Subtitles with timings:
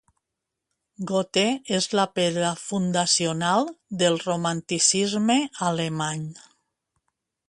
[1.09, 1.43] Goethe
[1.79, 3.69] és la pedra fundacional
[4.03, 5.37] del romanticisme
[5.71, 6.25] alemany.